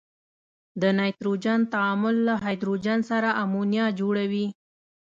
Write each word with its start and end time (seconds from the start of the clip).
د 0.81 0.83
نایتروجن 0.97 1.59
تعامل 1.73 2.15
له 2.27 2.33
هایدروجن 2.43 2.99
سره 3.11 3.29
امونیا 3.43 3.85
جوړوي. 3.99 4.47